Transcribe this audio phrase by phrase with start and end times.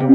[0.00, 0.08] 欢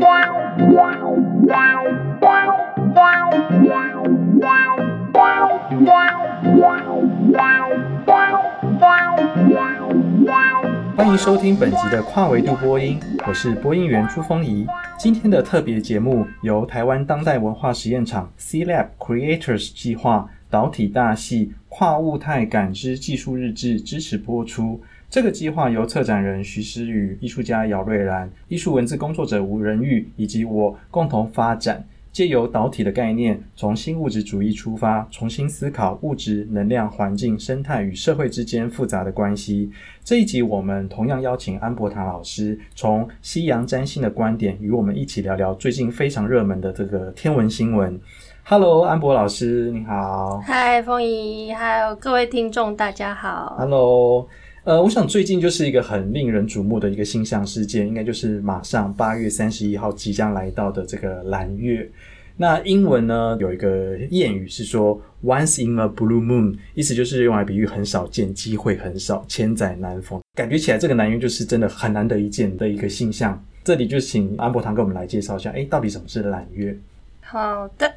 [11.08, 14.66] 迎收听本集的跨维度播音，我是播音员朱峰仪。
[14.98, 24.82] 今天的特别节目由台湾当代文化实验场 C-LAB Creators 计划导体大戏跨物态感知技术日志支持播出。
[25.16, 31.82] 这个计划由策展人徐诗雨、艺术家姚瑞兰、艺术文字工作者吴仁玉以及我共同发展，
[32.12, 39.72] 借由导体的概念，从新物质主义出发，重新思考物质、能量、环境、生态与社会之间复杂的关系。
[40.04, 47.98] 这一集我们同样邀请安柏棠老师，从西洋占星的观点，与我们一起聊聊最近非常热门的这个天文新闻。
[48.44, 50.42] Hello，安博老师，你好。
[50.42, 53.56] 嗨，凤仪，还有各位听众，大家好。
[53.58, 54.28] Hello。
[54.66, 61.88] 呃，我想最近就是一个很令人瞩目的一个星象事件，应该就是马上八月三十一号即将来到的这个蓝月。
[62.36, 70.20] 那英文呢，有一个谚语是说 “once in a blue moon”，意思就是用来比喻很少见，机会很少，千载难逢。
[70.34, 73.40] 感觉起来这个蓝月就是真的很难得一见的一个现象。
[73.64, 76.76] 这里就请安博堂给我们来介绍一下，诶，到底什么是蓝月？
[77.22, 77.94] 好的，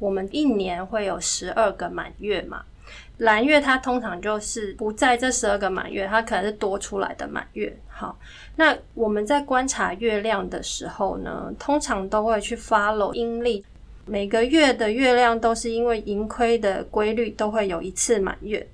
[0.00, 2.62] 我们一年会有十二个满月嘛。
[3.18, 7.74] 蓝月它通常就是不在这十二个满月，它可能是多出来的满月。
[7.88, 8.18] 好，
[8.56, 13.62] 那我们在观察月亮的时候呢，通常都会去 follow 阴历，
[14.06, 18.66] 每个月的月亮都是因为盈亏的规律都会有一次满月。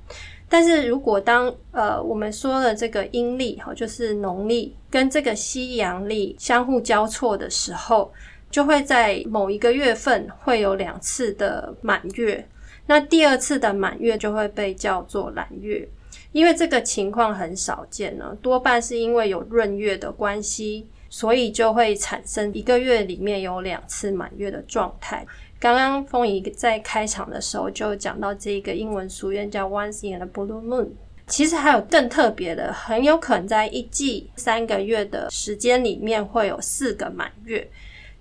[0.49, 8.13] 但是如果当呃我们说的这个阴历哈，就是农历跟这个西洋历相互交错的时候，
[8.49, 12.47] 就会在某一个月份会有两次的满月。
[12.87, 15.89] 那第二次的满月就会被叫做蓝月，
[16.33, 25.27] 因为这个情况很少见呢，多半是因为有闰月的关系，所以就会产生一个月里面有两次满月的状态。
[25.59, 30.89] 刚刚凤仪在开场的时候就讲到这个英文俗谚叫 “once in a blue moon”，
[31.27, 37.69] 其实还有更特别的，很有可能在一季三个月的时间里面会有四个满月，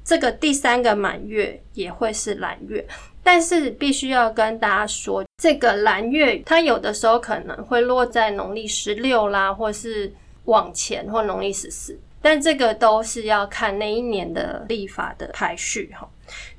[0.04, 2.84] 这个第三个满月也会是蓝月。
[3.26, 10.14] 但是必须要跟大家说，这个蓝月它有的时候可能会落在农历十六啦，或是
[10.44, 16.08] 往前或农历十四，但这个都是要看那一年的历法的排序哈。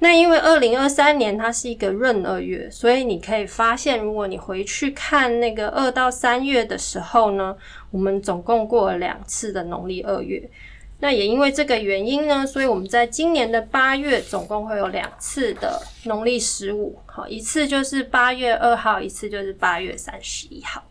[0.00, 7.56] 那因为二零二三年它是一个闰二月，所以你可以发现，如果你回去看那个二到三月的时候呢，
[7.92, 10.50] 我们总共过了两次的农历二月。
[10.98, 20.82] 那也因为这个原因呢，所以我们在今年的八月总共会有两次的农历十五，好，一次就是八月二号，一次就是八月三十一号。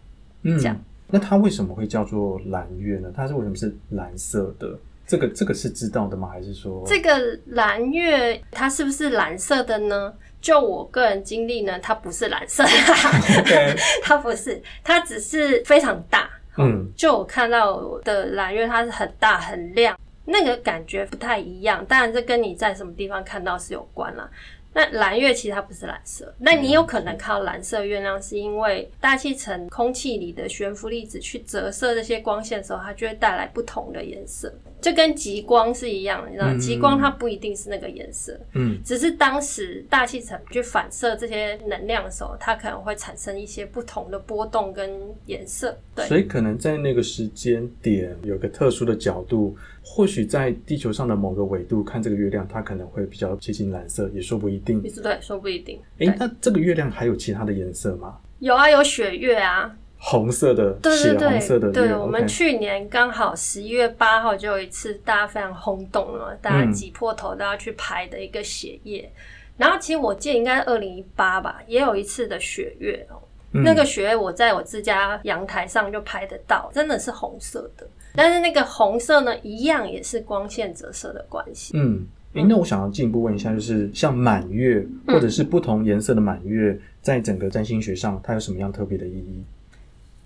[0.43, 0.79] 嗯，这样。
[1.07, 3.11] 那它为什么会叫做蓝月呢？
[3.15, 4.77] 它是为什么是蓝色的？
[5.07, 6.27] 这个这个是知道的吗？
[6.27, 10.13] 还是说这个蓝月它是不是蓝色的呢？
[10.41, 13.79] 就我个人经历呢，它不是蓝色的，Okay.
[14.03, 16.29] 它不是，它只是非常大。
[16.57, 21.85] 嗯，就我看到的蓝月，它是很大很亮，那个感觉不太一样。
[21.85, 24.29] 当然，这跟你在什么地方看到是有关啦。
[24.77, 34.53] 那蓝月其实它不是蓝色，那你有可能看到蓝色月亮，是因为大气层空气里的悬浮粒子去折射这些光线的时候，它就会带来不同的颜色。
[34.81, 44.91] 就跟极光是一样的，你知道，极光它不一定是那个颜色，嗯，只是当时大气层去反射这些能量的时候，它可能会产生一些不同的波动跟
[45.25, 45.75] 颜色。
[45.95, 54.81] 对，所以可能在那个时间点有个特殊的角度，或许在地球上的某个纬度看这个月亮，它可能会比较接近蓝色，也说不一定。
[54.81, 55.79] 对，说不一定。
[55.97, 58.17] 诶，那这个月亮还有其他的颜色吗？
[58.39, 59.75] 有啊，有血月啊。
[60.07, 61.71] 红色的，血红色的。
[61.71, 69.01] 对，我们去年刚好十一月八号就有一次大家非常轰动了，大家挤破头都要去拍的一个血夜。
[69.01, 69.19] 嗯、
[69.57, 73.17] 然后其实我记得应该是二零一八吧，也有一次的血月哦。
[73.53, 77.87] 嗯、那个血月我在我自家阳台上就拍得到，真的是红色的。
[78.13, 81.73] 但是那个红色呢，一样也是光线折射的关系。
[81.75, 89.43] 嗯，诶、欸，那我想要进一步问一下，就是像满月或者是不同颜色的满月，嗯、在整个占星学上，它有什么样特别的意义？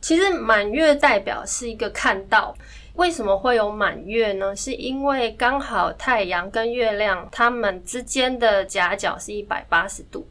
[0.02, 2.56] 其实满月代表是一个看到，
[2.96, 4.56] 为什么会有满月呢？
[4.56, 10.28] 是因为刚好太阳跟月亮它们之间的夹角是一百八十度，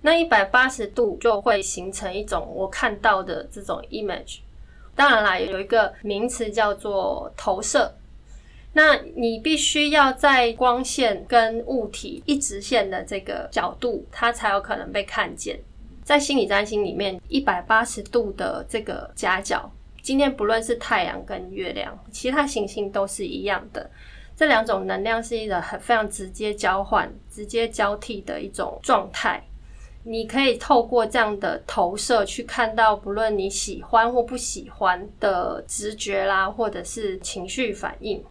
[0.00, 4.38] 那一百八十度就会形成一种我看到的这种 image。
[4.94, 7.94] 当然啦，有一个名词叫做投射，
[8.74, 15.58] 那你必须要在光线跟物体一直线的这个角度，它才有可能被看见。
[16.12, 19.72] 在心理占星里面，一百八十度的这个夹角，
[20.02, 23.90] 今天不论是太阳跟月亮，其他行星都是一样的。
[24.36, 29.42] 这两种能量是一个很非常直接交换、直接交替的一种状态。
[30.04, 38.22] 你可以透过这样的投射去看到，不论你喜欢或不喜欢的直觉啦，或者是情绪反应，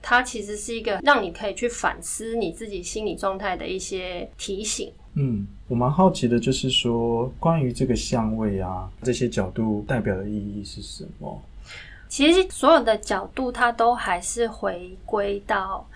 [0.00, 4.90] 它其实是一个让你可以去反思你自己心理状态的一些提醒。
[5.18, 11.42] 嗯，我蛮好奇的，就是说关于这个相位啊，这些角度代表的意义是什么？
[12.08, 15.86] 其实所有的角度，它都还是回归到。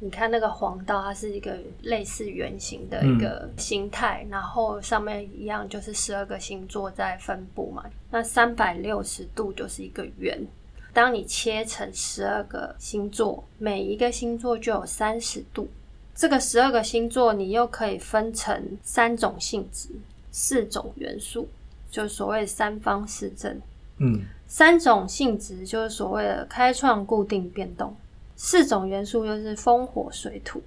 [0.00, 7.84] 你看那个黄道，它是一个类似圆形的一个形态，嗯、然后上面一样就是十二个星座在分布嘛。
[8.10, 10.44] 那三百六十度就是一个圆。
[10.92, 15.68] 当你切成十二个星座，每一个星座就有三十度。
[16.14, 19.88] 这个十二个星座，你又可以分成三种性质、
[20.30, 21.48] 四种元素，
[21.90, 23.60] 就是所谓三方四正。
[23.98, 27.94] 嗯，三种性质就是所谓的开创、固定、变动。
[28.36, 30.60] 四种元素就是风、火、水、土，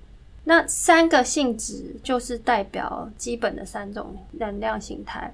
[0.46, 5.34] 那三个性质就是代表基本的三种能量形态。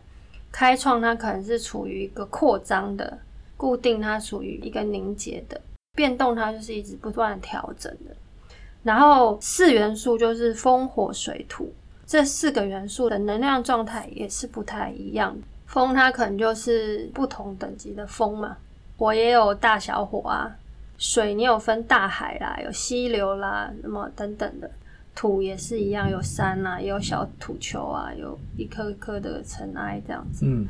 [0.51, 3.19] 开创它可能是处于一个扩张的，
[3.55, 5.61] 固定它属于一个凝结的，
[5.95, 8.15] 变动它就是一直不断调整的。
[8.83, 11.73] 然后四元素就是风、火、水、土，
[12.05, 15.37] 这四个元素的能量状态也是不太一样。
[15.65, 18.57] 风它可能就是不同等级的风嘛，
[18.97, 20.55] 火也有大小火啊。
[20.97, 24.69] 水你有分大海啦，有溪流啦，那么等等的。
[25.13, 30.45] 土也是一样，有山啊，也有小土球啊，有一颗一颗的尘埃这样子。
[30.45, 30.67] 嗯，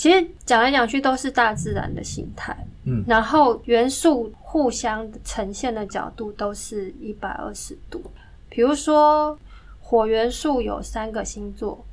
[0.00, 2.56] 其实讲来讲去都是大自然的形态。
[2.84, 8.02] 嗯，然后元素互相呈现的角度都是一百二十度。
[8.48, 9.38] 比如说
[9.78, 11.84] 火元素有三个星座，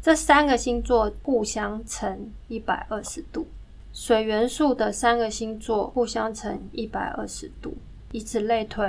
[0.00, 3.46] 这三个星座互相成一百二十度。
[3.92, 7.76] 水元素的三个星座互相成一百二十度，
[8.12, 8.88] 以此类推。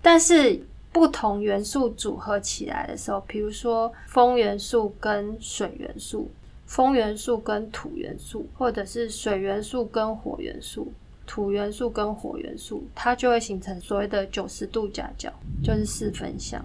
[0.00, 6.30] 但是不同元素组合起来的时候，比如说风元素跟水元素，
[6.70, 10.86] 风元素跟土元素，或者是水元素跟火元素，
[11.26, 15.32] 土元素跟火元素，它就会形成所谓的九十度夹角，
[15.64, 16.64] 就是四分相。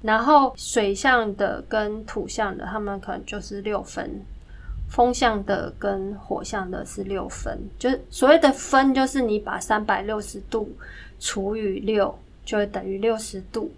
[0.00, 4.10] 然后水象的跟土象的，他们可能就是六分。
[4.88, 10.72] 风象的跟火象的是六分，就是所谓的分，就是你把三百六十度
[11.20, 13.70] 除以六，就会等于六十度。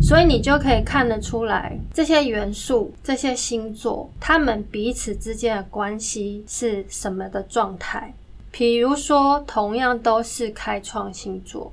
[0.00, 8.14] 所以你就可以看得出来，这些元素、这些星座，它们彼此之间的关系是什么的状态。
[8.52, 11.72] 比如说，同样都是开创星座，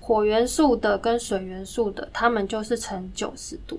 [0.00, 3.78] 火元素的跟水元素的，它们就是成九十度。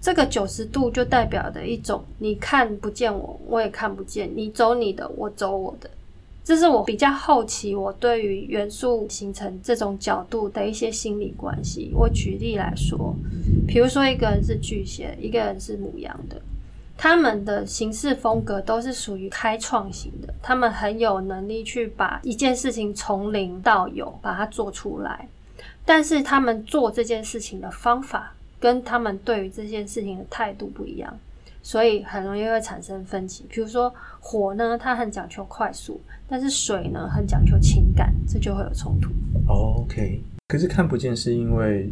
[0.00, 5.90] 这个九十度就代表的一种，你看不见我，我也看不见你，走你的，我走我的。
[6.44, 11.92] 这是我比较好奇，我对于元素形成这种角度的一些心理关系。
[11.94, 13.14] 我举例来说，
[13.66, 16.42] 比如说一个人是巨蟹，一个人是母羊的，
[16.98, 25.28] 他们的行事风格都是属于开创型的，他们很有能力去把一件事情从零到有，把它做出来。
[25.84, 31.16] 但是他们做这件事情的方法，跟他们对于这件事情的态度不一样，
[31.62, 33.46] 所以很容易会产生分歧。
[33.48, 39.10] 比如说火呢，它很讲求快速，但是水呢，很讲求情感，这就会有冲突。
[39.46, 41.90] Oh, OK，可是看不见是因为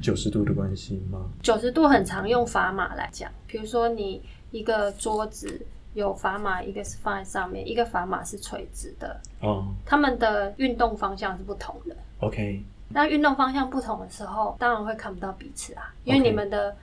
[0.00, 1.30] 九十度的关系吗？
[1.42, 5.60] 九十度很常用砝码来讲，比如说你一个桌子
[5.94, 9.20] 有砝码，一个是放在上面，一个砝码是垂直的。
[9.40, 11.96] 哦，他们的运动方向是不同的。
[12.20, 12.62] OK。
[12.92, 16.76] 那运动方向不同的时候，当然会看不到彼此啊，因为你们的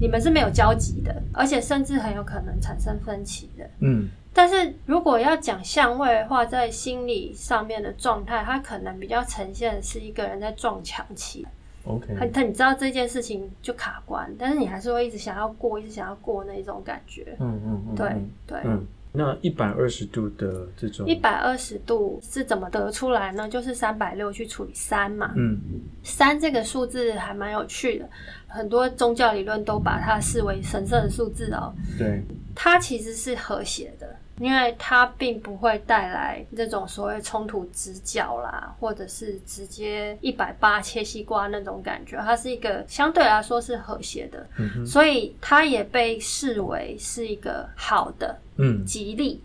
[0.00, 3.68] 你们是没有交集的，而且甚至很有可能产生分歧的。
[3.80, 11.46] 嗯，但是如果要讲相位的话，在心理上面的状态，它可能比较呈现的是一个人在撞墙期。
[11.84, 17.36] OK，他他你知道这件事情就卡关，但是你还是会一直想要过，一直想要过那一种感觉。
[17.40, 18.14] 嗯嗯嗯，对
[18.46, 18.60] 对。
[18.64, 18.86] 嗯
[19.16, 23.48] 那一百二十度的这种，一百二十度是怎么得出来呢？
[23.48, 25.32] 就是三百六去除以三嘛。
[25.36, 25.58] 嗯，
[26.02, 28.08] 三这个数字还蛮有趣的，
[28.46, 31.74] 很多宗教理论都把它视为神圣的数字哦。
[31.98, 32.22] 对，
[32.54, 42.16] 它其实是和谐的，因为它并不会带来这种所谓冲突直角啦，或者是直接一百八切西瓜那种感觉。
[42.18, 48.38] 它是一个相对来说是和谐的，嗯，所以它也被视为是一个好的。
[48.56, 49.40] 嗯，吉利。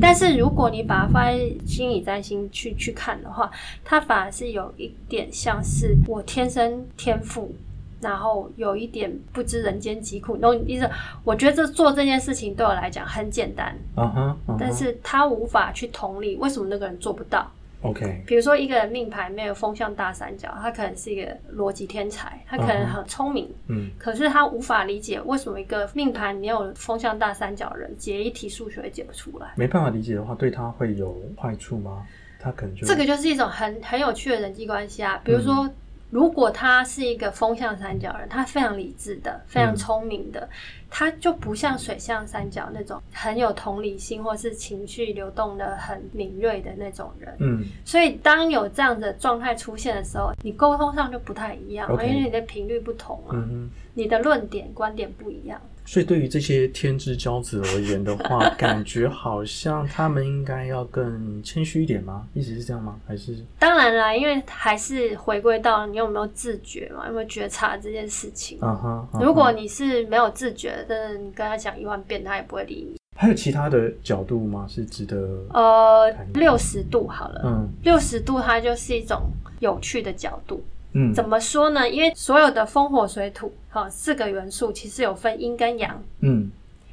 [0.00, 3.50] 但是如果你把它放在心理占星去去看的话，
[3.84, 7.54] 它反而是有一点像是我天生天赋，
[8.02, 10.90] 然后有一点不知人间疾苦那种意思。
[11.24, 14.56] 我觉得这做这件事情对我来讲很简单，uh uh huh.
[14.58, 17.50] 但是他无法去同理为什么那个人做不到。
[17.82, 29.48] OK，比如说一个人命盘没有风向大三角，他可能是一个逻辑天才，他可能很聪明，嗯，可是他无法理解为什么一个命盘没有风向大三角的人解一题数学也解不出来。
[29.56, 32.06] 没办法理解的话，对他会有坏处吗？
[32.38, 35.66] 他可能就这个就是一种很很有趣的人际关系啊，比如说。
[35.66, 35.74] 嗯
[36.12, 40.48] 如果他是一个风象三角人，他非常理智的，非常聪明的，嗯，
[40.90, 47.34] 他就不像水象三角那种很有同理心或是情绪流动的很敏锐的那种人。
[47.40, 55.58] 嗯，所以当有这样的状态出现的时候，你沟通上就不太一样.因为你的频率不同啊，嗯，你的论点观点不一样。
[55.84, 62.26] 所以，对于这些天之骄子而言的话， 感觉好像他们应该要更谦虚一点吗？
[62.34, 62.98] 意思是这样吗？
[63.06, 63.36] 还是？
[63.58, 68.58] 当然啦，因为还是回归到你有没有自觉嘛，有没有觉察这件事情。
[68.60, 69.24] Uh -huh, uh -huh.
[69.24, 72.96] 如果你是没有自觉，但是你跟他讲一万遍，他也不会理你。
[73.14, 74.66] 还有其他的角度吗？
[74.68, 75.16] 是值得？
[75.52, 80.62] 呃，六十度好了，嗯，六十度它就是一种有趣的角度。
[80.94, 81.88] 嗯，怎么说呢？
[81.88, 86.50] 因为所有的风火水土，哈，四个元素其实有分阴跟阳，嗯，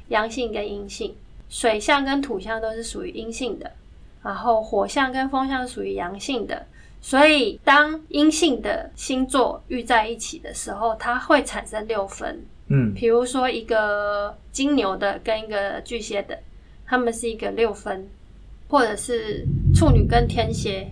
[0.08, 1.14] 阳性跟阴性，
[1.50, 3.70] 水象跟土象都是属于阴性的，
[4.22, 6.64] 然后火象跟风象属于阳性的。
[7.02, 16.38] 所以当阴性的星座遇在一起的时候，它会产生六分，嗯，比如说一个金牛的跟一个巨蟹的，
[16.86, 18.08] 他们是一个六分，
[18.68, 20.88] 或者是处女跟天蝎，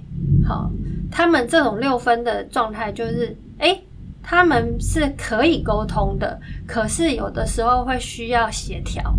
[0.47, 0.71] 好。
[1.11, 3.83] 他们这种六分的状态，就是，诶，
[4.23, 9.15] 他们是可以沟通的，可是有的时候会需要协调，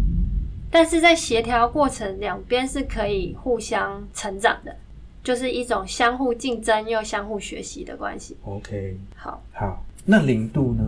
[0.69, 4.75] 但是在协调过程，两边是可以互相成长的，
[5.23, 8.37] 就是一种相互竞争又相互学习的关系。
[8.43, 10.83] OK，好，好，那零度呢？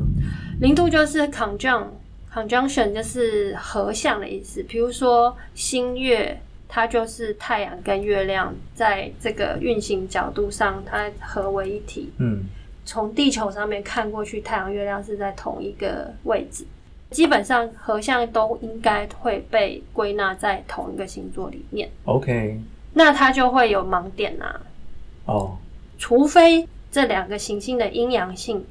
[0.59, 6.39] 零度就是 conjunction，conjunction 就是合相的意思，比如说新月。
[6.73, 12.09] 它就是太阳跟月亮在这个运行角度上，它合为一体。
[12.17, 12.45] 嗯，
[12.85, 16.65] 从地球上面看过去，太阳、月亮是在同一个位置。
[17.09, 21.89] 基本上合相都应该会被归纳在同一个星座里面。
[22.05, 22.57] OK，
[22.93, 24.61] 那它就会有盲点啊。
[25.25, 25.57] 哦，
[25.97, 28.65] 除非这两个行星的阴阳性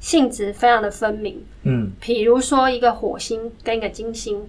[0.00, 1.44] 性质非常的分明。
[1.64, 4.42] 嗯，比如说一个火星跟一个金星。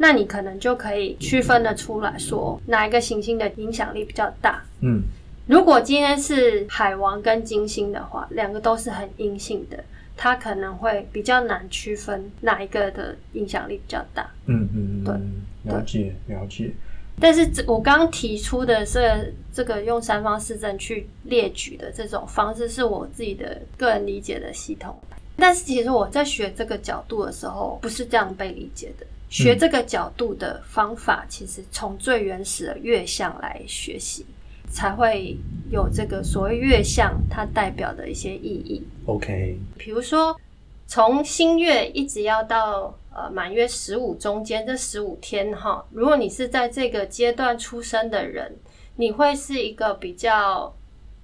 [0.00, 4.62] 那你可能就可以区分的出来说，哪一个行星的影响力比较大。
[4.80, 5.02] 嗯，
[5.46, 9.82] 如果今天是海王跟金星的话，两个都是很阴性的，
[10.16, 14.30] 它可能会比较难区分哪一个的影响力比较大。
[14.46, 16.72] 嗯嗯，对，了解了解。
[17.20, 24.96] 但是我刚刚提出的是这个用三方四正去列举的这种方式，是我自己的个人理解的系统。
[25.36, 29.06] 但是其实我在学这个角度的时候，不是这样被理解的。
[29.30, 34.24] 学这个角度的方法，其实从最原始的月相来学习，
[34.70, 35.36] 才会
[35.70, 38.82] 有这个所谓月相它代表的一些意义。
[39.06, 40.38] OK，比如说
[40.86, 48.56] 从新月一直要到呃满月十五中间这十五天哈，如果你是在这个阶段出生的人，
[48.96, 50.74] 你会是一个比较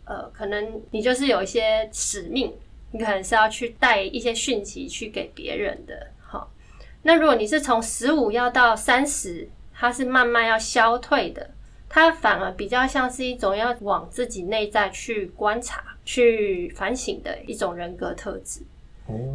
[0.05, 2.53] 呃，可能你就是有一些使命，
[2.91, 6.09] 你可能是要去带一些讯息去给别人的。
[7.05, 11.51] 那如果你是从十五要到三十，它是慢慢要消退的，
[11.89, 18.63] 它反而比较像是一种要往自己内在去观察、去反省的一种人格特质。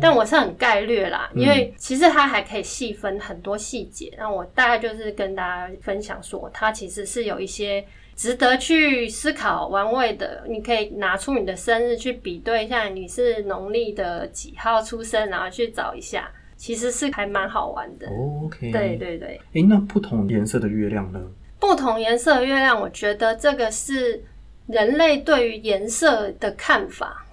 [0.01, 4.11] 但我是很概略啦，因为其实它还可以细分很多细节。
[4.17, 7.85] 那我大概就是跟大家分享说，它其实是有一些
[8.15, 10.43] 值得去思考、玩味的。
[10.47, 16.31] 你可以拿出你的生日去比对一下，你是农历的几号出生，然后去找一下。
[16.59, 18.05] 其实是还蛮好玩的。
[18.09, 19.39] OK，对对对。
[19.53, 21.19] 诶，那不同颜色的月亮呢？
[21.57, 24.21] 不同颜色的月亮，我觉得这个是
[24.67, 27.25] 人类对于颜色的看法，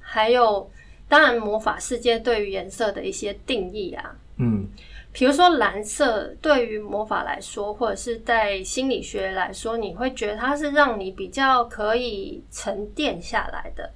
[0.00, 0.70] 还有
[1.08, 4.14] 当然魔法世界对于颜色的一些定义啊。
[4.36, 4.68] 嗯，
[5.12, 13.90] 比如说蓝色对于魔法来说，或者是在心理学来说，你会觉得它是让你比较可以沉淀下来的，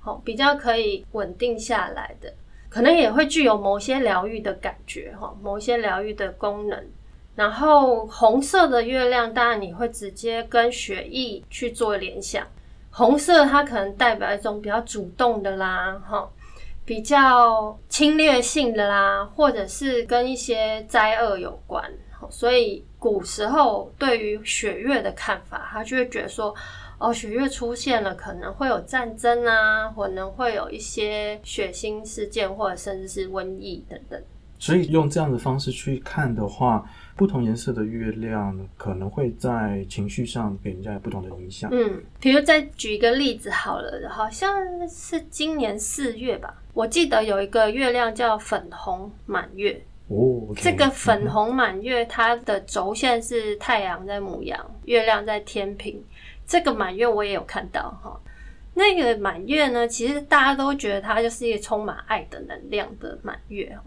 [0.00, 2.32] 好，比较可以稳定下来的。
[2.74, 6.84] 可能也会具有某些疗愈的感觉哈，某些疗愈的功能。
[7.36, 12.44] 然后红色的月亮，当然你会直接跟血液去做联想。
[12.90, 16.28] 红色它可能代表一种比较主动的啦，哈，
[16.84, 21.88] 比较侵略性的啦，或者是跟一些灾厄有关。
[22.28, 26.52] 所以古时候对于血月的看法，他就会觉得说。
[26.98, 34.22] 哦，血月出现了，可能会有战争啊，可能会有一些血腥事件，或者甚至是瘟疫等等。
[34.58, 41.68] 所以用这样的方式去看的话，不同颜色的月亮可能会在情绪上给人家有不同的影响。
[41.72, 44.56] 嗯，比如再举一个例子好了，好像
[44.88, 49.84] 是今年四月吧，我记得有一个月亮叫粉红满月。
[50.08, 55.94] 哦，okay, 这个粉红满月它的轴线是太阳在母羊，月亮在天秤。
[56.46, 58.20] 这个满月我也有看到哈。
[58.74, 63.78] 那个满月呢，其实大家都觉得它就是一个充满爱的能量的满月，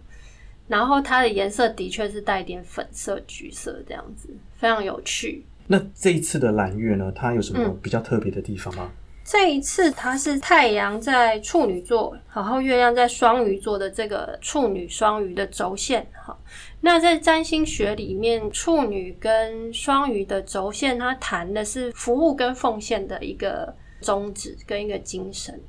[0.68, 5.46] 然后它的颜色的确是带点粉色、橘色这样子，非常有趣。
[5.68, 8.90] 那这一次的蓝月呢，它有什么比较特别的地方吗？
[8.90, 8.92] 嗯、
[9.28, 16.36] 这一次它是太阳在处女座，然后月亮在双鱼座的这个处女双鱼的轴线哈。
[16.80, 23.76] 那在占星学里面，处女跟双鱼的轴线，它谈的是服务跟奉献的一个。
[24.00, 25.60] 宗旨跟一个精神，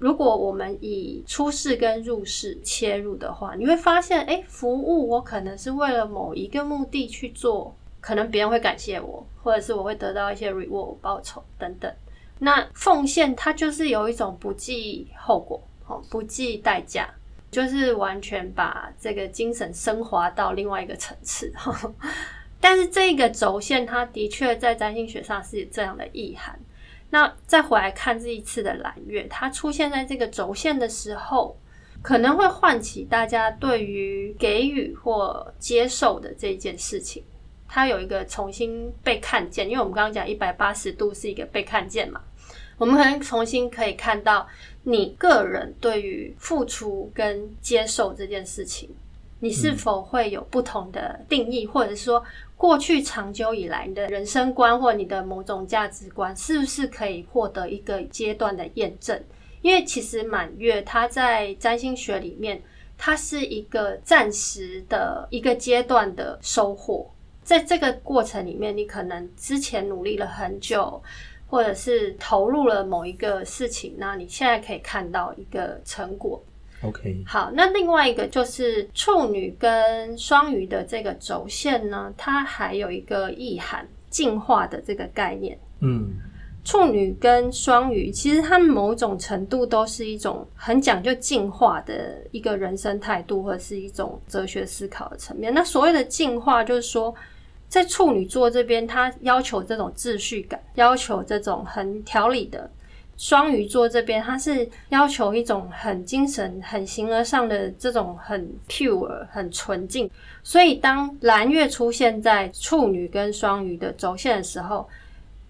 [0.00, 11.88] 如果我们以出世跟入世切入的话，你会发现，哎、服务我可能是为了某一个目的去做，可能别人会感谢我，或者是我会得到一些 reward 报酬等等。
[12.44, 17.08] 那奉献它就是有一种不计后果，哦不计代价，
[17.50, 21.50] 就是完全把这个精神升华到另外一个层次。
[22.60, 26.58] 但是这个轴线，它的确在占星学上是这样的意涵。
[27.10, 31.56] 那再回来看这一次的蓝月，它出现在这个轴线的时候，
[32.02, 37.22] 可能会唤起大家对于给予或接受的这件事情，
[37.68, 39.68] 它有一个重新被看见。
[39.68, 42.20] 因为我们刚刚讲一百八十度是一个被看见嘛，
[42.78, 44.46] 我们可能重新可以看到
[44.82, 48.88] 你个人对于付出跟接受这件事情，
[49.40, 52.24] 你是否会有不同的定义，或者是说，
[52.56, 59.22] 过去长久以来，你的人生观或你的某种价值观，是不是可以获得一个阶段的验证？
[59.62, 62.62] 因为其实满月它在占星学里面，
[62.98, 67.10] 它是一个暂时的一个阶段的收获。
[67.42, 71.02] 在这个过程里面，你可能之前努力了很久，
[71.54, 76.42] 或者是投入了某一个事情，那你现在可以看到一个成果。
[76.82, 85.56] OK，好，那另外一个就是处女跟双鱼的这个轴线呢，它还有一个意涵，进化的这个概念。
[85.80, 86.14] 嗯，
[86.64, 95.54] 处女跟双鱼其实它们某种程度都是一种很讲究进化的一个人生态度，或者是一种哲学思考的层面。
[95.54, 97.14] 那所谓的进化，就是说
[97.74, 102.70] 在处女座这边，他要求这种秩序感，要求这种很条理的。
[103.16, 110.08] 双鱼座这边，他是要求一种很精神、很形而上的这种很 pure、很纯净。
[110.44, 114.88] 所以，当蓝月出现在处女跟双鱼的轴线的时候，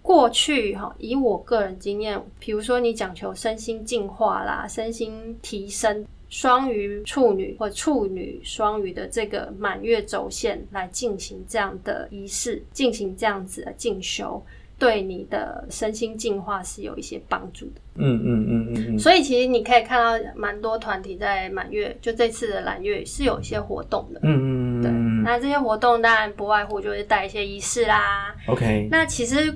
[0.01, 14.45] 过去哈，以我个人经验，比如说你讲求身心净化啦、身心提升，双鱼处女或处女双鱼的这个满月轴线来进行这样的仪式，进行这样子的进修。
[14.77, 17.81] 对你的身心净化是有一些帮助的。
[17.95, 18.99] 嗯嗯嗯嗯嗯。
[18.99, 24.19] 所以其实你可以看到蛮多团体在满月，就这次的蓝月是有一些活动的。
[24.25, 24.83] 嗯嗯嗯。
[24.83, 24.91] 对，
[25.23, 28.35] 那这些活动当然不外乎就是带一些仪式啦。
[28.49, 28.89] OK。
[28.91, 29.55] 那其实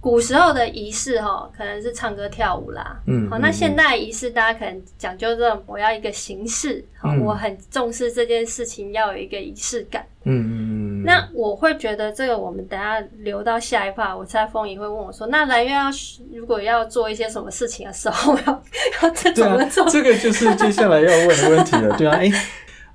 [0.00, 3.00] 古时候的仪式哈，可能是唱歌跳舞啦。
[3.06, 3.28] 嗯。
[3.28, 10.06] 好，那现代仪式大家可能讲究这种，我要一个形式，好，我很重视这件事情要有一个仪式感。
[10.24, 11.04] 嗯嗯嗯。
[11.04, 14.16] 那我会觉得这个，我们等下留到下一趴。
[14.16, 15.90] 我猜风仪会问我说：“那蓝月要
[16.32, 18.62] 如果要做一些什么事情的时候，要
[19.02, 21.96] 要这怎么做？”这个就是接下来要问的问题了。
[21.96, 22.30] 对啊，哎，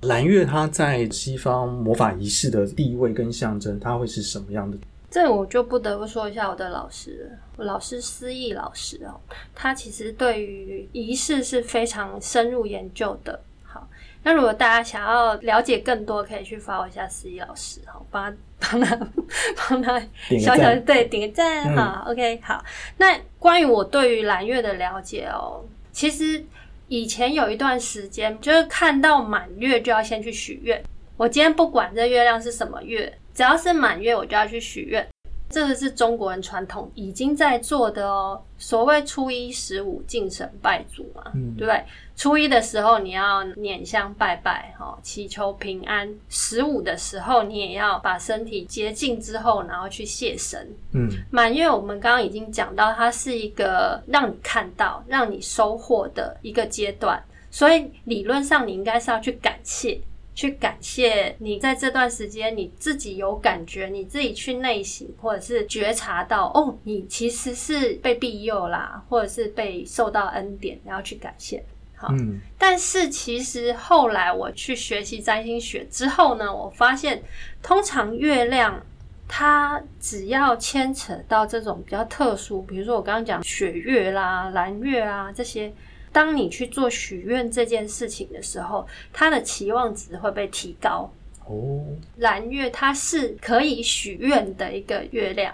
[0.04, 4.78] 蓝月它在西方魔法仪式的地位跟象征，它会是什么样的？
[5.14, 9.14] 这我就不得不说一下我的老师，我老师思义老师哦，
[9.54, 13.40] 他其实对于仪式是非常深入研究的。
[13.64, 13.88] 好
[14.24, 19.08] 那如果大家想要了解更多，可以去 follow 一下思义老师，好，帮他 帮他
[19.56, 20.00] 帮他
[20.40, 22.66] 小小的对点个赞，好，OK，好。
[22.98, 26.44] 那关于我对于蓝月的了解哦，其实
[26.88, 30.84] 以前有一段时间，就是看到满月就要先去许愿。
[31.18, 35.08] 我今天不管这月亮是什么月，只要是满月，我就要去许愿。
[35.50, 38.42] 这个是中国人传统已经在做的哦。
[38.58, 41.84] 所谓初一十五敬神拜祖嘛，嗯、对不对？
[42.16, 46.12] 初一的时候你要捻香拜拜，哈，祈求平安。
[46.28, 50.68] 十五的时候你也要把身体洁净之后，然后去谢神。
[50.94, 60.02] 嗯，满月我们刚刚已经讲到，它是一个让你看到、让你收获的一个阶段，所以理论上你应该是要去感谢。
[60.36, 71.64] 去感谢你在这段时间你自己有感觉，你自己去内省，或者是觉察到哦，你其实是被庇佑啦，或者是被受到恩典，然后去感谢。
[71.96, 77.22] 好，嗯，但是其实后来我去学习占星学之后呢，我发现
[77.62, 78.84] 通常月亮
[79.28, 85.72] 它只要牵扯到这种比较特殊，比如说我刚刚讲血月啦、蓝月啊这些，
[86.14, 91.12] 当你去做许愿这件事情的时候，它的期望值会被提高。
[91.46, 91.84] 哦，
[92.20, 95.54] 蓝月它是可以许愿的一个月亮。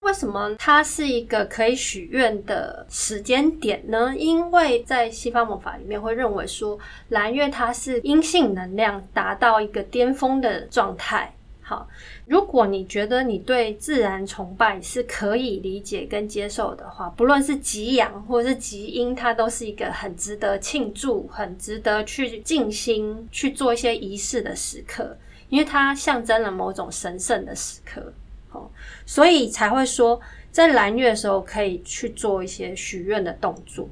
[0.00, 4.14] 为什么它是一个可以许愿的时间点呢？
[4.16, 11.34] 因为在西方魔法里面会认为说，蓝月它是阴性能量达到一个巅峰的状态。
[11.60, 11.86] 好，
[12.30, 28.12] 如果你觉得你对自然崇拜是可以理解跟接受的话，不论是极阳或者是极阴，它都是一个很值得庆祝、很值得去静心去做一些仪式的时刻，因为它象征了某种神圣的时刻。
[28.48, 28.70] 好，
[29.04, 30.20] 所以才会说，
[30.52, 33.88] 在蓝月的时候可以去做一些许愿的动作。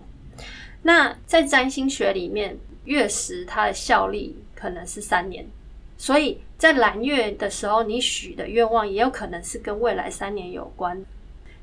[0.83, 5.45] 那在占星学里面，月食它的效力可能是三年，
[5.97, 11.01] 所以在蓝月的时候，你许的愿望也有可能是跟未来三年有关。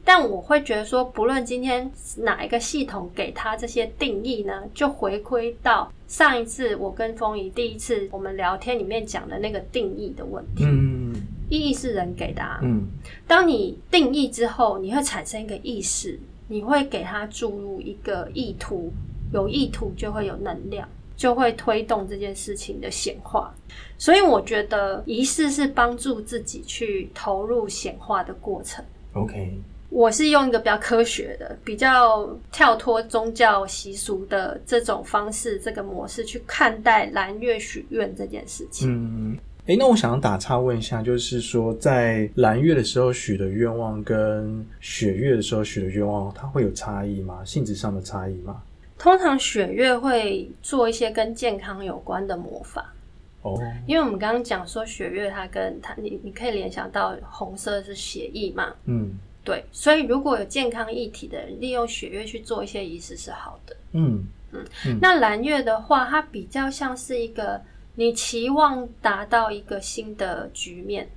[0.04, 10.64] 但我会觉得说，不论今天哪一个系统给他这些定义呢，就回归到上一次我跟风仪第一次我们聊天里面讲的那个定义的问题。
[10.64, 11.14] 嗯。
[11.48, 12.60] 意义是人给的啊。
[12.64, 12.88] 嗯，
[13.28, 18.92] 当你定义之后，你会产生一个意识，你会给它注入一个意图，
[19.32, 23.54] 有意图就会有能量，就会推动这件事情的显化。
[23.98, 28.84] 所以我觉得仪式是帮助自己去投入显化的过程。
[29.14, 38.90] OK，我是用一个比较科学的、比较跳脱宗教习俗的这种方式、这个模式去看待蓝月许愿这件事情。
[38.92, 39.38] 嗯。
[39.68, 47.44] 诶，那我想打岔问一下，就是说，在蓝月的时候许的愿望跟血月的时候许的愿望，它会有差异吗？
[47.44, 48.62] 性质上的差异吗？
[48.98, 52.94] 通常血月会做一些跟健康有关的魔法。
[53.42, 64.26] 哦，因为我们刚刚讲说血月它跟它，你你可以联想到红色是血液嘛，嗯，对，所以如果有健康议题的人，利用血月去做一些仪式是好的，嗯。
[64.52, 67.62] 嗯，嗯，那蓝月的话，它比较像是一个。
[67.98, 71.08] 你期望达到一个新的局面，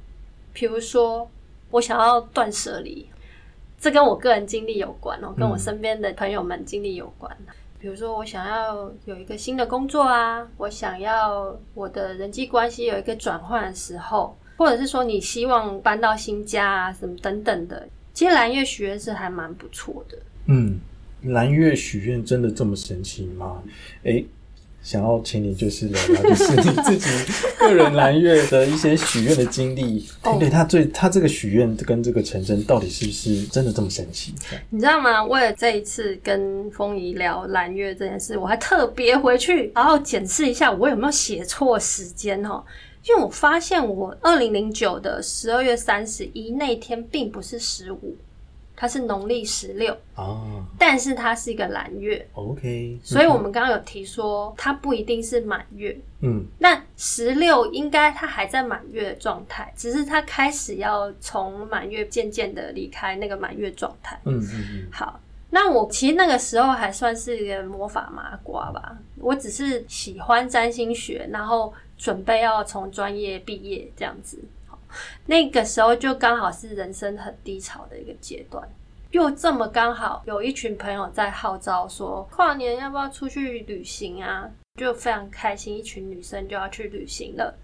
[0.53, 1.29] 比如说
[1.73, 3.05] 我想要断舍离，
[3.81, 7.37] 这跟我个人经历有关哦，跟我身边的朋友们经历有关。
[7.81, 17.89] 比如说我想要有一个新的工作啊，我想要我的人际关系有一个转换的时候，或者是说你希望搬到新家啊，什么等等的。
[18.13, 20.19] 其实蓝月许愿是还蛮不错的。
[20.47, 20.81] 嗯，
[21.23, 23.63] 蓝月许愿真的这么神奇吗？
[24.03, 24.27] 诶
[24.89, 27.11] 想要请你就是聊聊，就是你自己
[27.59, 30.03] 个人蓝月的一些许愿的经历。
[30.23, 34.33] 对对，他最他这个许愿跟这个成真，到底是不是真的这么神奇？
[34.71, 35.23] 你知道吗？
[35.23, 42.65] 为了这一次跟风仪聊蓝月这件事，我还特别回去然后检视一下，我有没有写错时间哦。
[43.07, 48.17] 因为我发现我二零零九的十二月三十一那天并不是十五。
[48.81, 52.97] 它是农历十六哦，但是它是一个蓝月，OK。
[53.03, 56.45] 所以我们刚刚有提说，它不一定是满月，嗯。
[56.61, 64.89] 那十六应该它还在满月的状态，只是它开始要从满月渐渐的离开那个满月状态，嗯嗯嗯。
[64.93, 65.19] 好，
[65.51, 74.39] 那我其实那个时候还算是一个魔法麻瓜吧，我只是喜欢占星学，然后准备要从专业毕业这样子。
[75.27, 78.67] 那个时候就刚好是人生很低潮的一个阶段，
[79.11, 87.55] 又这么刚好有一群朋友在号召说跨年要不要出去旅行啊，就非常开心，一群女生就要去旅行了。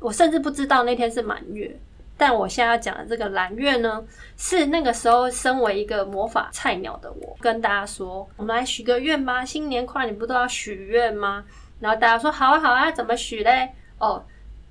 [0.00, 1.76] 我甚至不知道那天是满月，
[2.16, 4.04] 但我现在要讲的这个蓝月呢，
[4.36, 11.44] 是那个时候身为一个魔法菜鸟的我跟大家说，我们来许个愿吧，新年跨年不都要许愿吗？
[11.80, 13.70] 然后大家说好啊好啊，怎么许嘞？
[13.98, 14.24] 哦。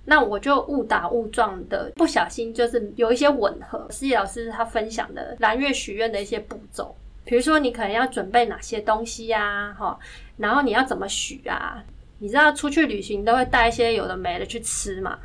[0.10, 3.86] 那我就误打误撞的，不小心就是有一些吻合。
[3.91, 10.00] 思仪老师他分享的蓝月许愿的一些步骤，比如说你可能要准备哪些东西呀，哈，
[10.38, 11.84] 然后你要怎么许啊？
[12.20, 15.20] 你知道出去旅行都会带一些有的没的去吃嘛？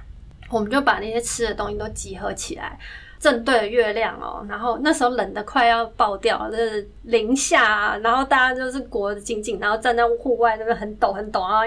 [0.51, 2.77] 我们就把那些吃的东西都集合起来。
[3.23, 11.59] 正对着月亮哦，然后那时候冷得快要爆掉，就是零下啊，然后大家就是裹得紧紧，然后站在户外那边很抖很抖，然后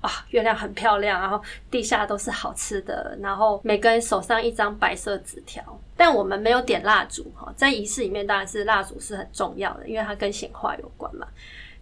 [0.00, 1.38] 啊，月亮很漂亮，然后
[1.70, 5.62] 地下都是好吃的，然后每个人手上一张白色纸条，
[5.94, 11.26] 但我们没有点蜡烛哈，在仪式里面当然是蜡烛是很重要的，因为它跟显化有关嘛。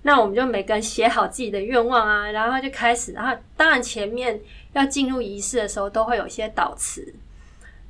[0.03, 4.41] 那我们就每个人写好自己的愿望啊，然后就开始，然后当然前面
[4.73, 7.15] 要进入仪式的时候都会有一些导词。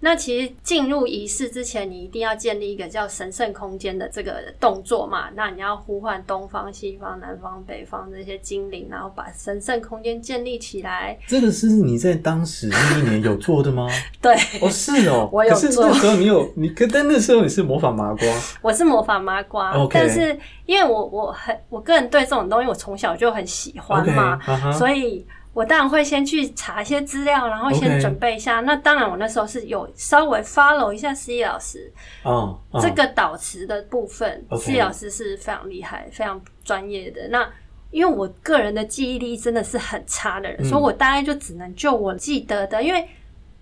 [0.03, 5.29] 那其实进入仪式之前，你一定要建立一个叫神圣空间的这个动作嘛。
[5.35, 11.19] 那你要呼唤东方、西方、南方、北方这些精灵，然后把神圣空间建立起来。
[11.27, 13.87] 这个是你在当时那一年有做的吗？
[14.23, 15.69] 对，哦，是哦，我有做。
[15.69, 18.27] 可是那时候你有你，可但那时候你是魔法麻瓜。
[18.63, 20.35] 我是魔法麻瓜.但是
[20.65, 24.59] 因为我我很我个人对这种东西，我从小就很喜欢嘛，Okay.
[24.59, 24.73] Uh-huh.
[24.73, 25.27] 所以。
[25.53, 28.61] 我当然会先去查一些资料，然后先准备一下。
[28.61, 32.83] 那当然，我那时候是有稍微 follow 一下 C 老师哦，oh, oh.
[32.83, 34.79] 这个导词的部分思 Okay.
[34.79, 37.29] 老师是非常厉害、非常专业的。
[37.29, 37.49] 那
[37.91, 43.09] 因为我个人的记忆力真的是很差的人，嗯、所以我大概就只能就我记得的，因为。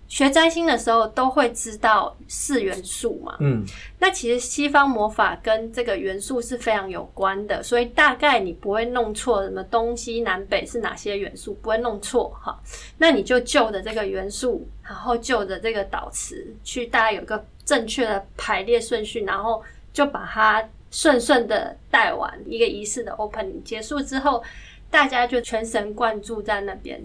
[0.09, 3.63] 学占星的时候都会知道四元素嘛，嗯，
[3.99, 12.59] 那其实西方魔法跟这个元素是非常有关的，所以大概你不会弄错什么东西南北是哪些元素，不会弄错哈。
[12.97, 24.43] 那你就就着这个元素，然后就着这个导词去，大概有个正确的排列顺序，然后就把它顺顺的带完一个仪式的 opening 结束之后，
[24.91, 26.99] 大家就全神贯注在那边。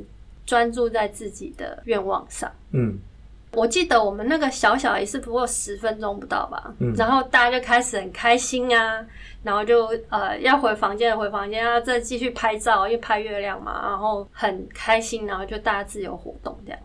[0.45, 2.51] 专注在自己的愿望上。
[2.71, 2.97] 嗯，
[3.53, 6.73] 我记得我们那个小小也是不过十分钟不到吧。
[6.79, 9.05] 嗯，然后大家就开始很开心啊，
[9.43, 16.79] 然后就呃要回房间的回房间，要再继续拍照，因为拍月亮嘛，然后很开心，然后就大家自由活动这样。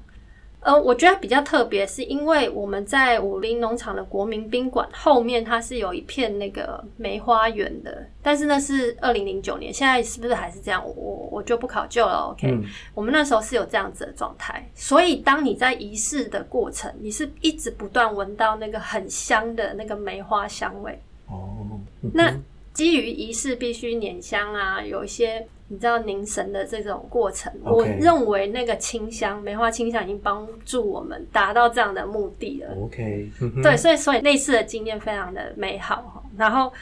[0.61, 8.07] 呃，我觉得比较特别，是因为我们在武林农场的国民宾馆后面，它是有一片那个梅花园的。
[8.21, 10.85] 但是那是二零零九年，现在是不是还是这样？
[10.85, 12.31] 我我就不考究了。
[12.33, 14.68] OK，嗯，我们那时候是有这样子的状态。
[14.75, 21.01] 所以当你在仪式的过程，你是一直不断闻到那个很香的那个梅花香味。
[21.29, 22.35] 哦，嗯，那
[22.78, 25.44] 基于仪式必须捻香啊，有一些。
[25.70, 32.74] 你知道凝神的这种过程.我认为那个清香，梅花清香已经帮助我们达到这样的目的了。
[32.84, 33.30] OK，
[33.62, 36.24] 对，所以所以类似的经验非常的美好。
[36.38, 36.72] 然后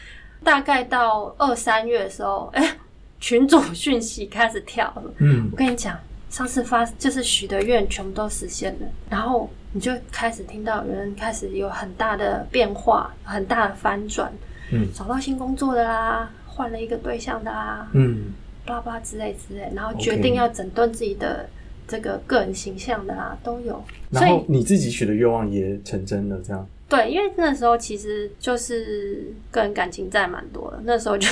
[0.44, 2.74] 大概到二三月的时候，哎、欸，
[3.18, 5.02] 群组讯息开始跳了。
[5.18, 5.98] 嗯，我跟你讲，
[6.30, 14.32] 上次发就是许的愿全部都实现了，然后你就开始听到有人开始有很大的变化，很大的翻转。
[14.70, 17.88] 嗯，找到新工作的啦，换了一个对象的啦。
[17.92, 18.32] 嗯。
[18.66, 21.48] 巴拉之类之类，然后决定要整顿自己的
[21.86, 23.80] 这个个人形象的啊，都有。
[24.10, 26.66] 然后你自己许的愿望也成真了，这样。
[26.88, 31.28] 对，因为那时候其实就是个人感情债蛮多的，那时候就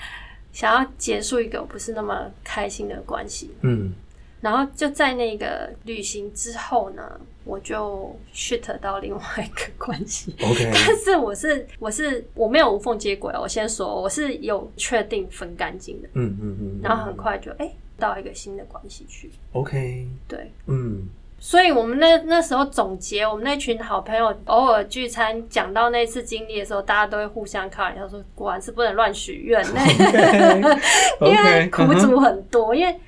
[0.50, 3.50] 想要结束一个不是那么开心的关系。
[3.60, 3.92] 嗯。
[4.40, 7.02] 然后就在那个旅行之后呢，
[7.44, 10.32] 我就 shift 到另外一个关系。
[10.40, 16.08] OK， 但是我是我是我没有无缝接轨，我先说我是有确定分干净的。
[16.14, 16.80] 嗯嗯嗯。
[16.82, 19.30] 然后很快就哎、欸、到一个新的关系去。
[19.52, 21.08] OK，对，嗯。
[21.40, 29.64] 所以我们那那时候总结，我们那群好朋友偶尔聚餐讲到那次经历的时候，大家都会互相开玩笑说，果然是不能乱许愿，
[31.22, 33.00] 因为苦主很多，因为。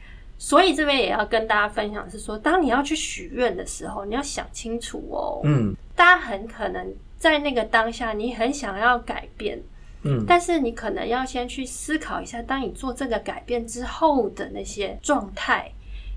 [0.42, 5.42] 所以这边也要跟大家分享，是说，当你要去许愿的时候，你要想清楚哦。
[5.44, 9.62] 嗯，大家很可能在那个当下，你很想要改变，
[10.02, 15.70] 嗯，但是你可能要先去思考一下，当你做这个改变之后的那些状态，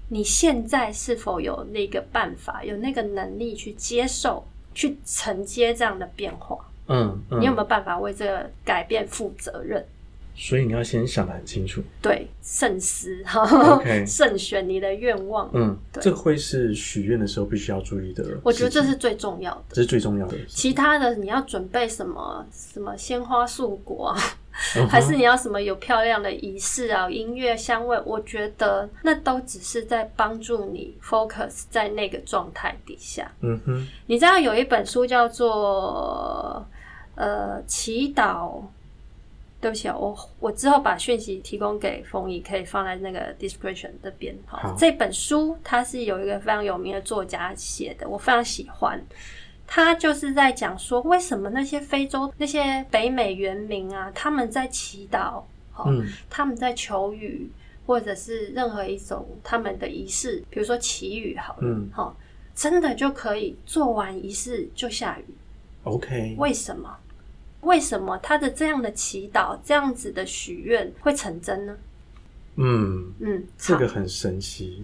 [0.07, 6.57] 你现在是否有那个办法，有那个能力去接受、去承接这样的变化？
[6.87, 9.85] 嗯，嗯，你有没有办法为这个改变负责任？
[10.35, 14.03] 所以你要先想得很清楚，对，慎思哈，Okay.
[14.07, 15.49] 慎选你的愿望。
[15.53, 18.25] 嗯，对，这会是许愿的时候必须要注意的。
[18.43, 20.35] 我觉得这是最重要的，这是最重要的。
[20.47, 22.45] 其他的你要准备什么？
[22.51, 24.19] 什么鲜花素果啊
[24.75, 24.87] ？Uh.
[24.87, 27.07] 还是你要什么有漂亮的仪式啊？
[27.09, 27.99] 音乐香味？
[28.03, 33.31] 我觉得那都只是在帮助你 focus 在那个状态底下。
[33.41, 36.65] 嗯哼，你知道有一本书叫做
[37.13, 38.63] 呃祈祷。
[39.63, 44.35] 对不起啊，我我之后把讯息提供给凤仪，可以放在那个 description 这边。
[44.45, 49.01] 好，这本书它是有一个非常有名的作家写的，我非常喜欢。
[49.65, 55.41] 他就是在讲说，为什么那些非洲那些北美原民啊，他们在祈祷，
[55.85, 57.49] 嗯，他们在求雨，
[57.85, 62.13] 或者是任何一种他们的仪式，比如说祈雨，好了，嗯，好，
[62.53, 65.25] 真的就可以做完仪式就下雨。
[65.85, 66.93] OK，为什么？
[67.63, 71.75] 为什么他的这样的祈祷、这样子的许愿会成真呢？
[72.55, 74.83] 嗯嗯，这个很神奇。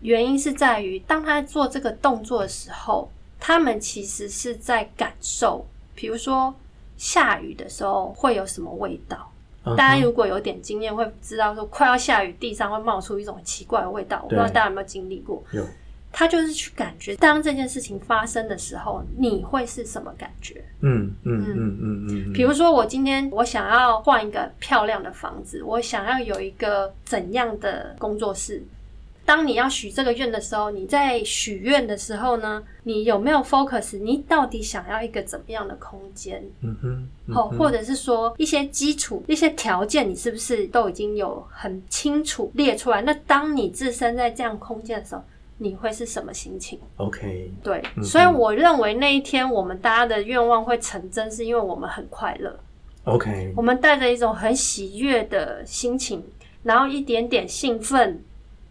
[0.00, 6.54] 原因是在于，当他做这个动作的时候，他们其实是在感受，比如说
[6.96, 9.32] 下雨的时候会有什么味道。
[9.64, 9.76] Uh huh.
[9.76, 14.20] 大家如果有点经验，会知道说快要下雨，地上会冒出一种奇怪的味道。
[14.22, 15.42] 我不知道大家有没有经历过？
[15.52, 15.66] 有。
[16.10, 20.64] 他就是去感觉，当这件事情发生的时候，你会是什么感觉？
[20.80, 22.32] 嗯嗯嗯嗯嗯。
[22.32, 28.62] 比如说，我今天我想要换一个漂亮的房子，我想要有一个怎样的工作室。
[29.24, 33.98] 当你要许这个愿的时候，你在许愿的时候呢，你有没有 focus？
[33.98, 36.42] 你到底想要一个怎么样的空间？
[36.62, 37.08] 嗯哼。
[37.34, 43.02] 好、嗯，或者是说一些基础、一些条件，你是不是都已经有很清楚列出来？
[43.02, 45.22] 那当你置身在这样空间的时候，
[45.60, 52.58] 你会是什么心情？OK，对、嗯，所以我认为那一天我们大家的愿望会成真，是因为我们很快乐。
[53.04, 56.22] OK，我们带着一种很喜悦的心情，
[56.62, 58.22] 然后一点点兴奋，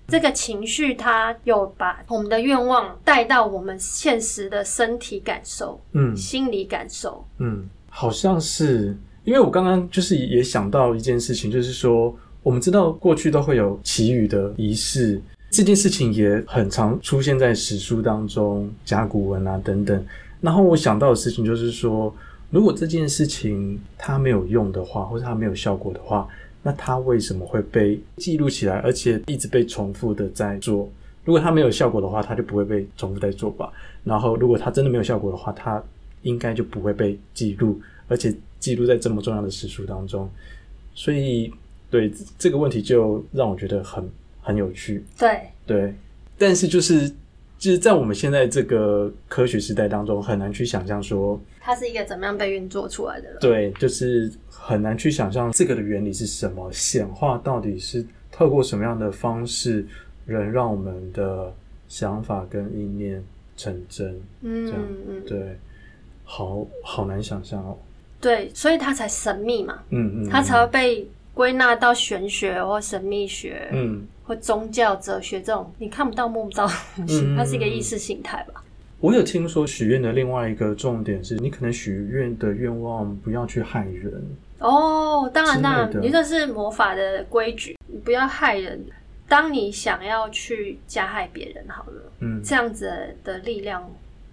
[0.07, 8.95] 这个情绪它有把我们的愿望带到我们现实的身体感受，嗯，心理感受，嗯，好像是，
[9.25, 15.21] 因为我刚刚就是也想到一件事情，就是说我们知道过去都会有祈雨的仪式。
[15.57, 20.05] 这件事情也很常出现在史书当中、甲骨文啊等等。
[20.39, 22.13] 然后我想到的事情就是说，
[22.51, 26.27] 如果这件事情它没有用的话，或者它没有效果的话，
[26.61, 30.87] 那它为什么会被记录起来，而且一直被重复的在做？
[31.25, 33.73] 如果它没有效果的话，它就不会被重复在做吧？
[34.03, 35.83] 然后如果它真的没有效果的话，它
[36.21, 40.29] 应该就不会被记录，而且记录在这么重要的史书当中。
[40.93, 41.51] 所以，
[41.89, 44.07] 对这个问题就让我觉得很。
[44.47, 45.93] 很有趣，对对，
[46.37, 47.09] 但是就是
[47.59, 53.27] 就是在我们现在这个科学时代当中，很难去想象说它是一个怎么样被运作出来的。
[53.41, 59.85] 对，就是很难去想象这个的原理是什么，显化到底是透过什么样的方式，
[60.25, 61.53] 能让我们的
[61.89, 63.21] 想法跟意念
[63.57, 64.17] 成真。
[64.43, 65.59] 嗯，这样嗯，对，
[66.23, 67.77] 好好难想象哦。
[68.21, 69.83] 对，所以它才神秘嘛。
[69.89, 71.07] 嗯嗯，它才会被
[71.37, 73.69] 归纳到玄学或神秘学。
[73.71, 74.07] 嗯。
[74.27, 78.61] 或宗教、哲学这种你看不到、摸不到的东西，它是一个意识形态吧？
[78.99, 84.21] 我有听说许愿的另外一个重点是，你可能许愿的愿望不要去害人。
[84.59, 88.83] 哦，当然，当然，你这是魔法的规矩，你不要害人。
[89.29, 92.91] 当你想要去加害别人，好了，嗯，这样子
[93.23, 93.89] 的力量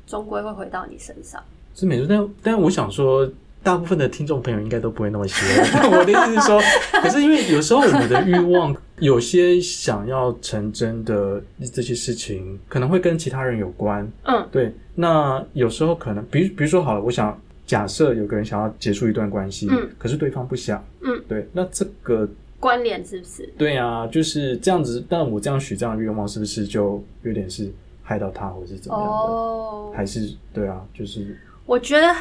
[0.08, 1.40] 终归会回到你身上。
[1.72, 3.30] 是没错，但但我想说。
[3.64, 5.90] 大部分的听众朋友应该都不会那么希望。
[5.98, 6.60] 我的意思是说，
[7.02, 14.06] 可是因为有时候我们的欲望，有些想要成真的这些事情，可能会跟其他人有关。
[14.24, 14.72] 嗯，对。
[14.94, 21.48] 那有时候可能，比如比如说好了，我想假设有个人想要结束一段关系，嗯，可是对方不想，嗯，对。
[21.52, 22.28] 那这个
[22.60, 23.48] 关联是不是？
[23.56, 25.02] 对啊，就是这样子。
[25.08, 27.72] 但我这样许这样的愿望，是不是就有点是
[28.02, 29.12] 害到他，或者是怎么样的？
[29.14, 32.14] 哦，还是对啊，就是我觉得。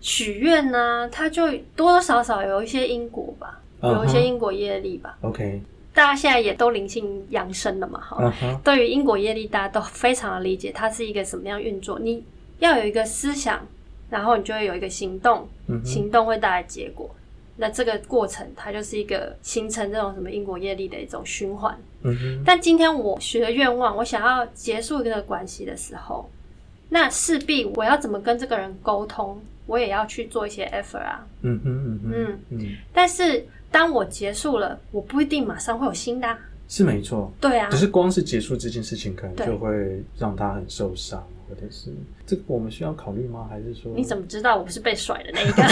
[0.00, 3.94] 许愿呢，它就多多少少有一些因果吧，uh -huh.
[3.98, 5.18] 有一些因果业力吧。
[5.20, 5.60] OK，
[5.92, 8.24] 大家现在也都灵性扬升了嘛，哈。
[8.24, 8.60] Uh -huh.
[8.62, 11.98] 对于因果业力，大家都非常的理解，它是一个什么样运作。
[11.98, 12.24] 你
[12.60, 13.66] 要有一个思想，
[14.08, 15.84] 然后你就会有一个行动，uh -huh.
[15.84, 17.10] 行动会带来结果。
[17.56, 21.78] 那这个过程，它就是一个形成这种什么因果业力的一种循环。
[22.02, 22.42] Uh.
[22.42, 26.30] 但今天我许的愿望，我想要结束这个关系的时候，
[26.88, 29.38] 那势必我要怎么跟这个人沟通？
[29.70, 32.40] 我也要去做一些 effort 啊，嗯嗯嗯哼嗯。
[32.58, 36.36] 嗯，但是当我结束了，我不一定马上会有新的啊，
[36.68, 41.90] 是没错，对啊，只是光是结束这件事情，可能就会让他很受伤，或者是
[42.24, 43.48] 这个我们需要考虑吗？
[43.50, 45.62] 还是说你怎么知道我不是被甩的那一个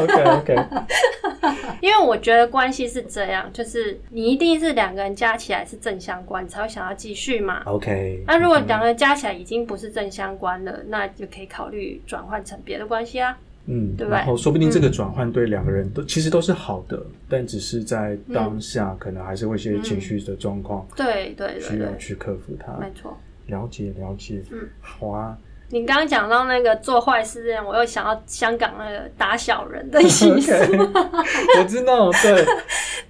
[0.00, 7.62] ？OK OK OK，因为我觉得关系是这样，就是你一定是两个人加起来是正相关，你才会想要继续嘛。
[7.66, 13.36] OK，那如果两个人加起来已经不是正相关了，那就可以考虑转换成别的关系啊。
[13.66, 22.72] 嗯，对，然后说不定这个转换对两个人都、嗯、其实都是好的，但只是在当下可能还是会一些情绪的状况，对对，需要去克服它。
[22.78, 25.36] 没错，了解了解，嗯，好啊。
[25.70, 30.26] 你刚刚讲到那个做坏事，我又想到香港那个打小人的意思。
[30.30, 32.44] Okay, 我知道，对，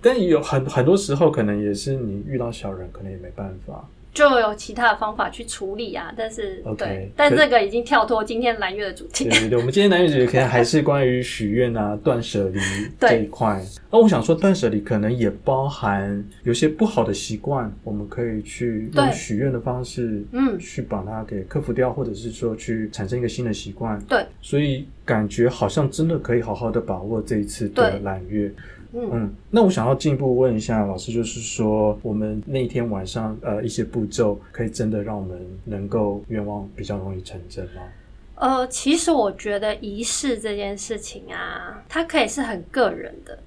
[0.00, 3.86] 但有很很多时候可能也是你遇到小人，可能也没办法。
[4.14, 9.24] 就有其他的方法去处理啊，但是，okay, 对，但这个已经跳脱今天蓝月的主题。
[9.28, 12.60] 对对 对，我们今天蓝月主题可能还是关于许愿啊、断舍离
[13.00, 13.60] 这一块。
[13.90, 24.00] 那我想说，断舍离可能也包含有些不好的习惯，我们可以去用许愿的方式，嗯，去把它给克服掉，或者是说去产生一个新的习惯。
[24.08, 28.52] 对，所以感觉好像真的可以好好的把握这一次的蓝月。
[28.94, 37.82] 嗯，那我想要进一步问一下老师，就是说我们那一天晚上呃一些步骤，可以真的让我们能够愿望比较容易成真吗？
[38.36, 43.38] 呃，其实我觉得仪式这件事情啊，它可以是很个人的。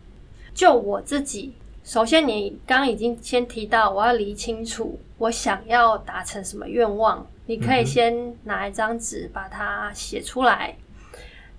[0.53, 10.86] 就我自己，首先你刚刚已经先提到，我要理清楚我想要达成什么愿望，你可以先拿一张纸把它写出来，嗯、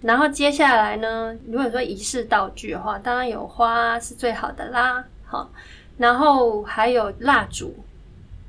[0.00, 5.04] 然后接下来呢，如果说仪式道具的话，当然有花是最好的啦。
[5.24, 5.50] 好，
[5.96, 7.74] 然后还有蜡烛。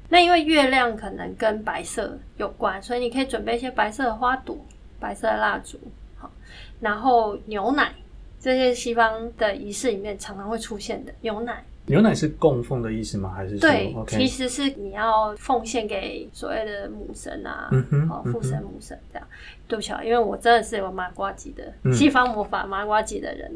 [0.10, 4.58] 那因为月亮可能跟白色有关，所以你可以准备一些白色的花朵、
[5.00, 5.80] 白色的蜡烛。
[6.18, 6.32] 好，
[6.80, 7.94] 然后牛奶，
[8.40, 11.64] 这些西方的仪式里面常常会出现的牛奶。
[11.90, 13.34] 牛奶是供奉的意思吗？
[13.36, 17.68] 还是对，okay、其实是你要奉献给所谓的母神啊，
[18.10, 19.28] 哦，父神母神这样。
[19.68, 23.52] 对不起啊，因为我真的是有麻瓜级的、嗯、西方魔法麻瓜级的人，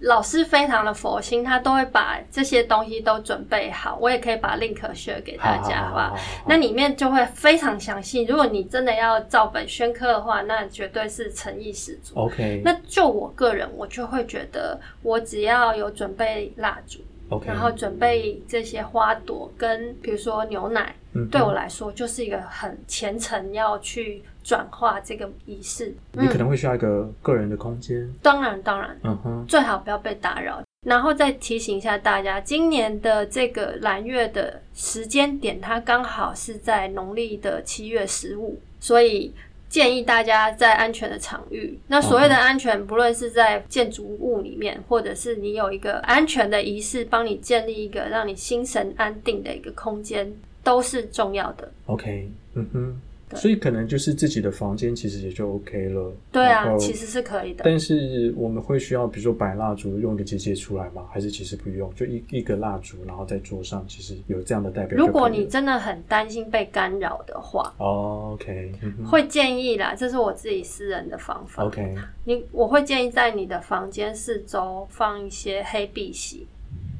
[0.00, 3.98] 老师非常的佛心，他都会把这些东西都准备好。
[4.00, 6.14] 我也可以把 link share 给大家，好吧？
[6.46, 8.24] 那里面就会非常详细。
[8.24, 12.14] 如果你真的要照本宣科的话，那绝对是诚意十足。
[12.14, 17.00] OK，那就我个人，我就会觉得，我只要有准备蜡烛。
[17.44, 25.94] 然后准备这些花朵跟比如说牛奶，嗯、对我来说就是一个很虔诚要去转化这个仪式。
[26.12, 28.08] 你可能会需要一个个人的空间。
[28.22, 30.62] 当然、嗯，当然，嗯哼，最好不要被打扰。
[30.86, 39.34] 然后再提醒一下大家，今年的这个蓝月的时间点，它刚好是在农历的七月十五，所以。
[39.68, 41.78] 建议大家在安全的场域。
[41.88, 51.70] 那所谓的安全，不论是在建筑物里面，或者是你有一个安全的仪式，帮你建立一个让你心神安定的一个空间，都是重要的。
[51.86, 53.00] OK，嗯哼。
[53.34, 56.14] 所以可能就是自己的房间其实也就 OK 了。
[56.30, 57.62] 对啊，其实是可以的。
[57.64, 61.06] 但是我们会需要，比如说摆蜡烛，用一个结界出来吗？
[61.12, 64.96] 还是其实不用，就一一个蜡烛，然后在桌上，其实有这样的代表。
[64.96, 68.72] 如果你真的很担心被干扰的话，哦，OK，
[69.04, 71.64] 会建议啦，这是我自己私人的方法。
[71.64, 76.46] OK，你我会建议在你的房间四周放一些黑碧玺、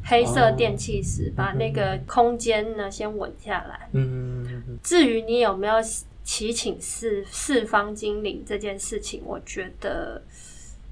[0.03, 3.89] 黑色电气石，把那个空间呢先稳下来。
[3.93, 4.45] 嗯，
[4.83, 5.74] 至于你有没有？
[6.27, 10.20] 祈请四四方精灵这件事情，我觉得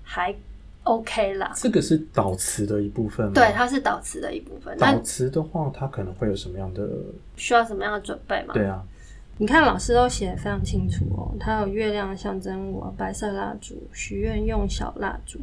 [0.04, 0.32] 还
[0.84, 1.52] OK 啦。
[1.56, 3.32] 这个是导词的一部分吗？
[3.34, 4.78] 对，它是导词的一部分。
[4.78, 6.88] 导词的话，它可能会有什么样的？
[7.36, 8.54] 需要什么样的准备吗？
[8.54, 8.80] 对啊，
[9.36, 11.34] 你看老师都写得非常清楚哦。
[11.40, 15.40] 它有月亮的象征我，白色蜡烛，许愿用小蜡烛，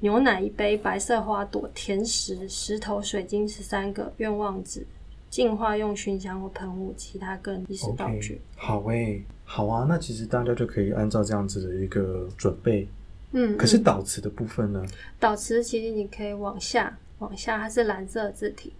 [0.00, 4.86] 牛奶一杯，白色花朵，甜食，石头、水晶十三个，愿望纸。
[5.32, 8.34] 净化用熏香或喷雾，其他个人意识道具。
[8.34, 12.86] Okay, 好诶、欸，好啊，那其实大家就可以按照这样子的一个准备。
[13.32, 14.84] 嗯，可是导词的部分呢？
[15.18, 18.74] 导词其实你可以往下，往下它是蓝色字体，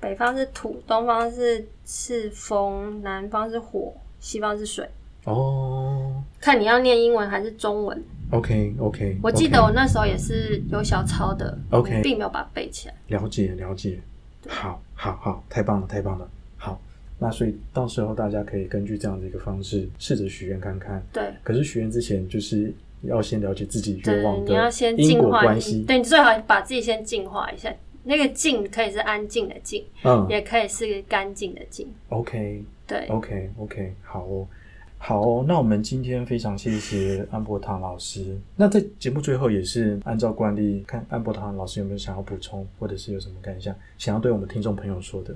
[0.00, 4.88] 北方是土，东方是是风，南方是火，西方是水。
[5.24, 12.94] 哦，看你要念英文还是中文？OK OK，我记得我那时候也是有小抄的，OK，并没有把它背起来。
[13.08, 14.00] 了解了解。
[14.46, 16.28] 好，好，好，太棒了，太棒了。
[16.56, 16.80] 好，
[17.20, 21.00] 那所以到时候大家可以根据这样的一个方式试着许愿看看。
[21.12, 21.22] 对。
[21.44, 24.50] 可是许愿之前，就是要先了解自己愿望的
[24.96, 25.76] 因果关系。
[25.76, 25.86] 你要先净化。
[25.86, 27.72] 对，你最好把自己先净化一下。
[28.02, 31.86] 那个净可以是安静的静，嗯，也可以是干净的净。
[32.08, 32.64] OK。
[32.86, 33.06] 对。
[33.06, 34.46] OK，OK，好哦。
[35.00, 38.36] 好哦，那我们今天非常谢谢安博堂老师。
[38.56, 45.34] 那在节目最后也是按照惯例，看安博堂老师有没有想要补充，或者是有什么感想，想要对我们听众朋友说的。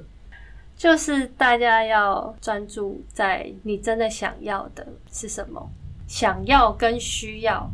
[0.76, 5.70] 就是大家要专注在你真的想要的是什么，
[6.08, 7.70] 想要跟需要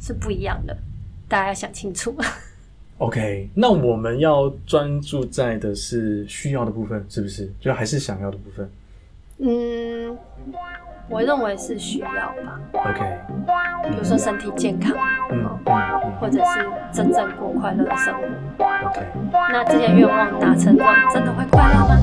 [0.00, 0.74] 是不一样的，
[1.28, 2.16] 大家要想清楚。
[2.98, 7.52] OK，那我们要专注在的是需要的部分，是不是？
[7.60, 8.70] 就还是想要的部分？
[9.38, 10.16] 嗯。
[11.12, 12.58] 我认为是需要吧。
[12.72, 13.00] OK，
[13.90, 14.96] 比如说身体健康，
[15.30, 15.46] 嗯，
[16.18, 18.64] 或者是真正过快乐的生活。
[18.88, 19.00] OK，
[19.52, 21.96] 那这些愿望达成后，真的会快乐吗？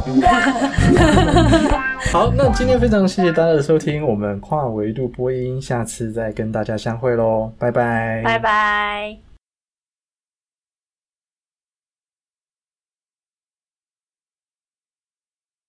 [2.14, 9.29] 好，那今天非常谢谢大家的收听，我们跨维度播音，下次再跟大家相会喽，拜拜，拜拜。